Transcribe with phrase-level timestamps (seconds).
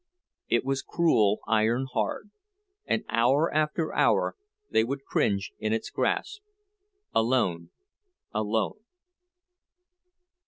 [0.47, 2.31] It was cruel iron hard;
[2.87, 4.35] and hour after hour
[4.71, 6.41] they would cringe in its grasp,
[7.13, 7.69] alone,
[8.33, 8.79] alone.